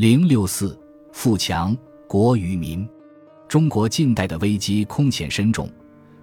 [0.00, 0.80] 零六四
[1.12, 1.76] 富强
[2.08, 2.88] 国与民，
[3.46, 5.68] 中国近代的危机空前深重，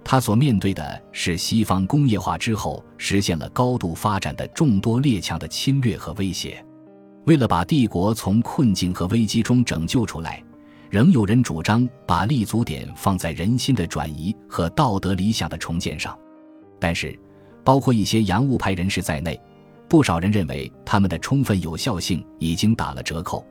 [0.02, 6.60] 它所面对的是西方工业化之后实现了高度发展的众多列强的侵略和威胁。
[7.26, 10.42] 为了把帝国从困境和危机中拯救出来，
[10.90, 16.18] 仍有人主张把立足点放在人心的转移和道德理想的重建上。
[16.80, 17.16] 但是，
[17.62, 19.40] 包括一些洋务派人士在内，
[19.88, 23.46] 不少人认为他们的充分有效性已经打了折扣。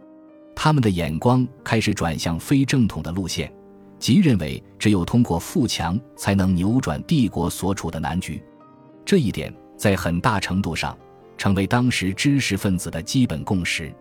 [0.59, 3.53] 他们的眼光开始转向非正统的路线，
[3.99, 8.41] 即认为只有通过富强才能扭转帝国所处的难局。
[9.05, 10.97] 这一点在很大程度上
[11.37, 13.93] 成为当时知识分子的基本共识。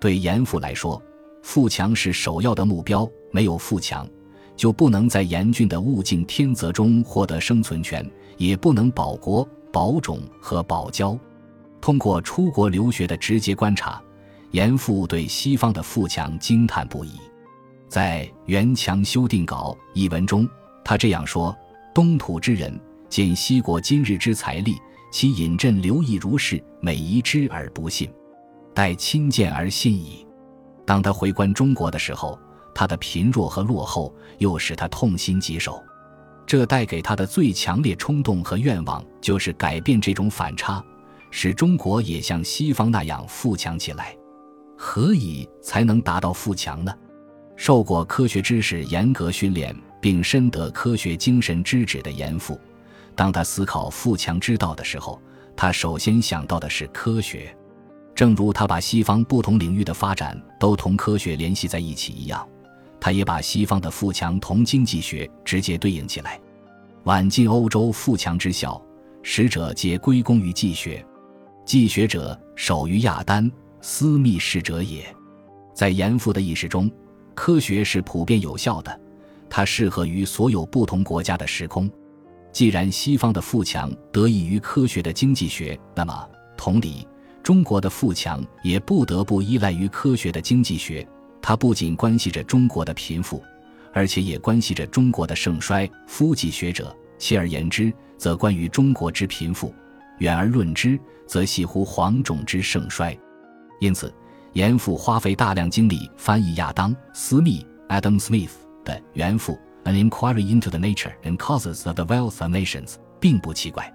[0.00, 1.00] 对严复来说，
[1.42, 4.08] 富强是首要的目标，没有富强，
[4.56, 11.16] 就不能在严峻的物竞天择中获得生存权，也不能保国、保种和保交。
[11.78, 14.02] 通过出国留学的直接观察。
[14.50, 17.12] 严复对西方的富强惊叹不已，
[17.88, 20.48] 在《元强修订稿》一文中，
[20.84, 21.56] 他这样说
[21.94, 24.76] ：“东土之人见西国今日之财力，
[25.12, 28.10] 其引朕留意如是，每一之而不信，
[28.74, 30.26] 待亲见而信矣。”
[30.84, 32.36] 当他回观中国的时候，
[32.74, 35.80] 他的贫弱和落后又使他痛心疾首。
[36.44, 40.84] 这带给他的最强烈冲动和愿望，就是改变这种反差，
[41.30, 44.16] 使中国也像西方那样富强起来。
[44.82, 46.92] 何以才能达到富强呢？
[47.54, 52.58] 受过科学知识严格训练，并深得科学精神之旨的严复，
[53.14, 55.20] 当他思考富强之道的时候，
[55.54, 57.54] 他首先想到的是科学。
[58.14, 62.48] 正如他把西方不同领域的发展都同科学联系在一起一样，
[62.98, 66.40] 他也把西方的富强同经济学直接对应起来。
[67.04, 68.82] 晚近欧洲富强之效，
[69.22, 71.04] 使者皆归功于济学。
[71.66, 73.52] 济学者首于亚丹。
[73.80, 75.04] 私密事者也，
[75.74, 76.90] 在严复的意识中，
[77.34, 79.00] 科学是普遍有效的，
[79.48, 81.90] 它适合于所有不同国家的时空。
[82.52, 87.06] 既然西方的富强得益于科学的经济学，那么同理，
[87.42, 91.06] 中国的富强也不得不依赖于科学的经济学。
[91.40, 93.42] 它不仅关系着中国的贫富，
[93.94, 95.88] 而且也关系着中国的盛衰。
[96.06, 99.72] 夫济学者，切而言之，则关于中国之贫富；
[100.18, 103.18] 远而论之，则系乎黄种之盛衰。
[103.80, 104.14] 因此，
[104.52, 108.50] 严复花费大量精力翻译亚当·斯密 （Adam Smith）
[108.84, 112.86] 的《原复 An Inquiry into the Nature and Causes of the Wealth of Nations》
[113.18, 113.92] 并不奇怪。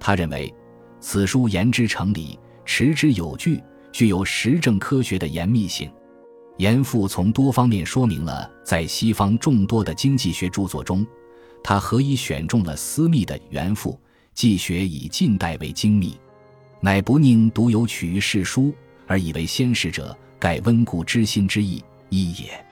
[0.00, 0.52] 他认为，
[0.98, 3.62] 此书言之成理，持之有据，
[3.92, 5.90] 具有实证科学的严密性。
[6.56, 11.06] 严复从多方面说明了，在西方众多的经济学著作中，
[11.62, 13.92] 他何以选中了斯密的《原复》，
[14.32, 16.18] 既学以近代为精密，
[16.80, 18.74] 乃不宁独有取于世书。
[19.08, 22.64] 而以为先世者，盖温故知新之意一也。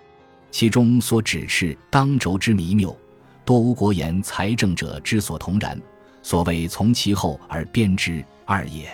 [0.53, 2.97] 其中所指斥当轴之迷谬，
[3.45, 5.77] 多无国言财政者之所同然。
[6.23, 8.89] 所谓从其后而编之二也。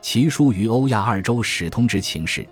[0.00, 2.46] 其书于欧亚二洲始通之情事，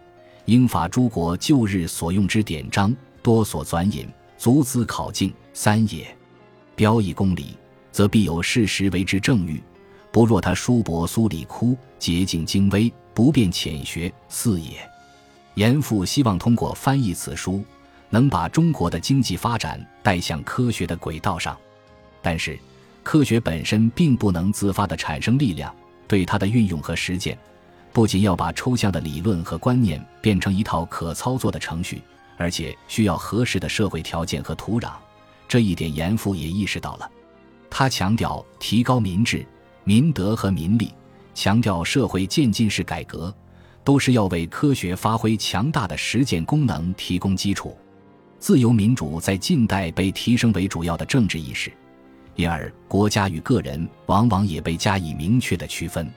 [0.46, 6.06] 英法诸国旧日所用之典章，多所转引，足资考证三也。
[6.74, 7.56] 标以公理，
[7.92, 9.62] 则必有事实为之证据。
[10.10, 12.92] 不若他书博苏里枯，洁净精微。
[13.16, 14.72] 不便浅学四也。
[15.54, 17.64] 严复希望通过翻译此书，
[18.10, 21.56] 能把中国的经济发展带向科学的轨道上。
[22.20, 22.58] 但是，
[23.02, 25.74] 科学本身并不能自发地产生力量，
[26.06, 27.38] 对它的运用和实践，
[27.90, 32.02] 不仅要把抽象的理论和观念变成一套可操作的程序，
[32.36, 34.90] 而且需要合适的社会条件和土壤。
[35.48, 37.10] 这一点，严复也意识到了。
[37.70, 39.46] 他强调提高民智、
[39.84, 40.92] 民德和民力。
[41.36, 43.32] 强调社会渐进式改革，
[43.84, 47.76] 都是要为科学发挥强大的实践功能提供基础。
[48.38, 51.70] 自由民主在近代被提升为主要的政治意识，
[52.36, 56.10] 因而国家与个人往往也被加以明确的区分。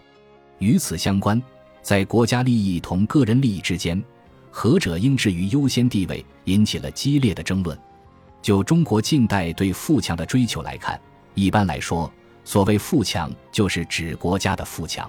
[0.59, 1.41] 与此相关，
[1.81, 4.01] 在国家利益同个人利益之间，
[4.49, 7.77] 何者应置于优先地位，引起了激烈的争论。
[8.41, 10.97] 就中国近代对富强的追求来看，
[11.33, 12.09] 一般来说。
[12.49, 15.07] 所谓富强，就是指国家的富强。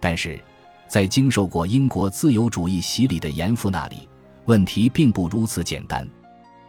[0.00, 0.42] 但是，
[0.88, 4.08] 在经受过英国自由主义洗礼的严复那里，
[4.46, 6.04] 问题并不如此简单。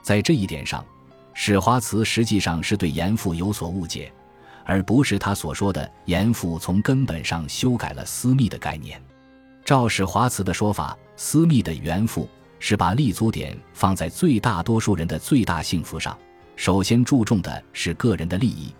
[0.03, 0.85] 在这一点上，
[1.33, 4.13] 史华慈实际上是对严复有所误解，
[4.63, 9.01] 而不是他所说的严复从根本上修改了私密的概念。
[9.65, 12.29] 照史华慈的说法，私密的原复
[12.59, 16.15] 是把立足点放在最大多数人的最大幸福上，
[16.55, 18.71] 首先注重的是个人的利益。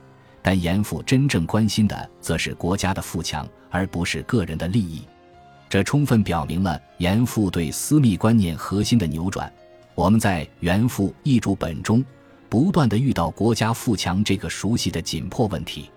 [0.46, 5.02] 但严复真正关心的，则是国家的富强，而不是个人的利益。
[5.68, 9.52] 这充分表明了严复对私密观念核心的扭转。
[9.96, 12.06] 我们在严复译著本中
[12.48, 15.90] 不断的遇到国家富强这个熟悉的紧迫问题。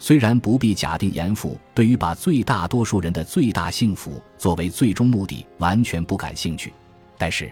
[0.00, 6.72] 虽然不必假定严复对于把最大多数人的最大幸福作为最终目的完全不感兴趣，
[7.16, 7.48] 但是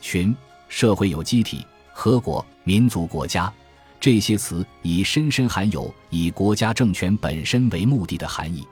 [0.00, 0.34] 群
[0.70, 3.52] 社会有机体、合国、民族、国家
[3.98, 8.66] 这些词已深深含有以国家政权本身为目的的含义。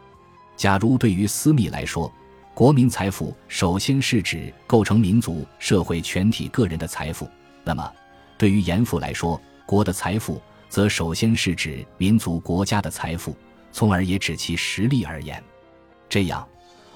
[0.56, 2.12] 假如对于私密来说，
[2.54, 7.28] 国民财富首先是指构成民族社会全体个人的财富，
[7.64, 7.92] 那么
[8.38, 13.36] 对于严复来说，国的财富则首先是指民族国家的财富，
[13.72, 15.42] 从而也指其实力而言。
[16.08, 16.46] 这样，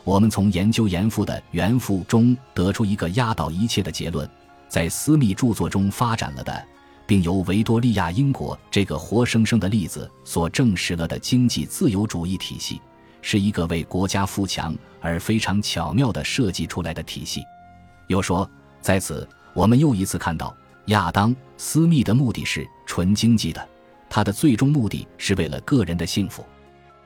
[0.05, 4.31] 我们从研究严复的《原复》中得出一个压倒一切的结论：
[4.69, 6.65] 在私密著作中发展了的，
[7.09, 12.79] 并由维多利亚英国这个活生生的例子所证实了的经济自由主义体系。
[13.23, 17.43] 是一个为国家富强而非常巧妙地设计出来的体系。
[18.09, 18.49] 又说，
[18.83, 20.55] 在此我们又一次看到，
[20.87, 23.69] 亚当·斯密的目的是纯经济的，
[24.11, 26.43] 他的最终目的是为了个人的幸福；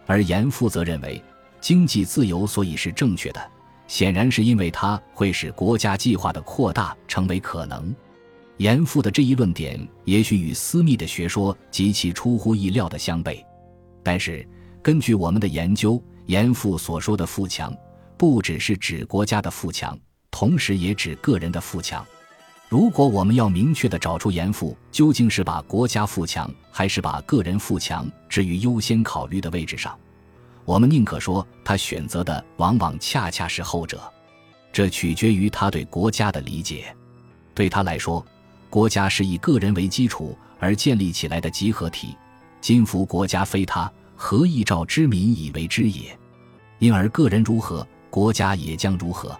[0.06, 1.22] 而严复则认为，
[1.60, 3.40] 经济自由所以是正确的，
[3.87, 7.94] 显然是因为它会使国家计划的扩大成为可能。
[8.62, 13.44] 严复的这一论点也许与斯密的学说极其出乎意料的相悖，
[14.05, 14.49] 但是。
[14.81, 17.73] 根据我们的研究，严复所说的富强，
[18.17, 19.97] 不只是指国家的富强，
[20.29, 22.05] 同时也指个人的富强。
[22.69, 29.97] 如果我们要明确地找出严复究竟是把国家富强还是把个人富强置于优先考虑的位置上，
[30.64, 34.03] 我们宁可说他选择的往往恰恰是后者。
[34.73, 36.93] 这取决于他对国家的理解。
[37.55, 38.26] 对他来说，
[38.72, 42.16] 国家是以个人为基础而建立起来的集合体，
[42.58, 43.92] 今服国家非他。
[44.16, 46.19] 何以召之民以为之也？
[46.78, 49.38] 因而个人如何，国家也将如何。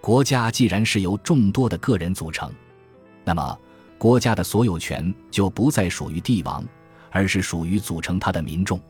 [0.00, 2.50] 国家既然是由众多的个人组成，
[3.26, 3.58] 那么
[3.98, 6.64] 国家的所有权就不再属于帝王，
[7.10, 8.80] 而是属于组成他的民众。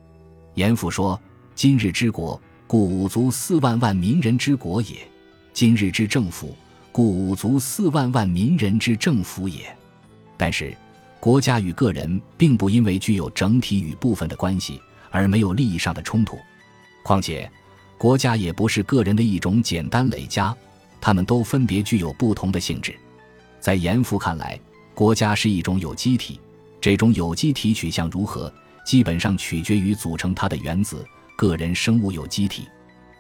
[0.55, 1.21] 严复说
[1.57, 4.99] ：“今日之国，故五族四万万民人之国也；
[5.53, 6.55] 今日之政府，
[6.93, 9.75] 故五族四万万民人之政府也。”
[10.39, 10.77] 但是，
[11.19, 14.81] 国家与个人并不因为具有整体与部分的关系。
[15.15, 16.39] 而没有利益上的冲突，
[17.05, 17.47] 况且，
[17.99, 20.57] 国家也不是个人的一种简单累加，
[21.03, 22.95] 他们都分别具有不同的性质。
[23.61, 24.59] 在严复看来，
[24.95, 26.41] 国家是一种有机体，
[26.81, 28.51] 这种有机体取向如何，
[28.87, 31.07] 基本上取决于组成它的原子——
[31.37, 32.67] 个人生物有机体。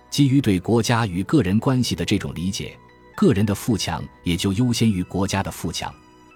[0.09, 2.75] 基于对国家与个人关系的这种理解，
[3.17, 5.93] 个人的富强也就优先于国家的富强，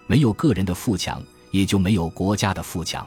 [0.06, 3.06] 没有个人的富强，也就没有国家的富强。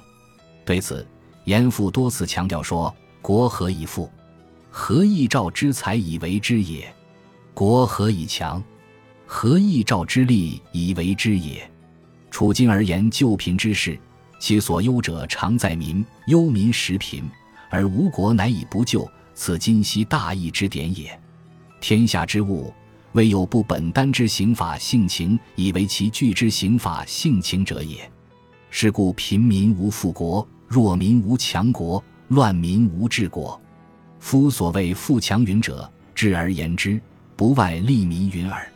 [0.65, 1.05] 对此。
[1.45, 2.93] 严复多次强调说
[3.23, 4.07] ：“国何以富？
[4.69, 6.93] 何以兆之才以为之也？
[7.55, 8.61] 国何以强？
[9.25, 11.67] 何以兆之利以为之也？
[12.29, 13.97] 处今而言，救贫之事，
[14.39, 17.27] 其所忧者常在民，忧民食贫，
[17.71, 21.19] 而无国乃以不救，此今昔大义之典也。
[21.81, 22.71] 天下之物，
[23.13, 28.09] 未有不本单之刑法性情，以为其具之刑法性情者也。
[28.69, 33.59] 是故贫民无富国。”弱民无强国，乱民无治国。
[34.19, 37.01] 夫所谓富强云者，治而言之，
[37.35, 38.71] 不外利民云耳。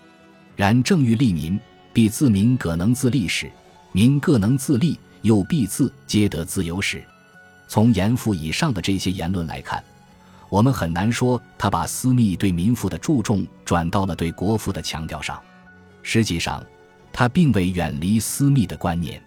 [0.55, 1.59] 然正欲利民，
[1.93, 3.47] 必自民各能自立时；
[3.91, 7.03] 民各能自立，又必自皆得自由时。
[7.67, 9.83] 从严复以上的这些言论来看，
[10.53, 15.41] 我们很难说他把私密对民富的注重转到了对国富的强调上。
[16.03, 16.63] 实际上，
[17.11, 19.19] 他并未远离私密的观念。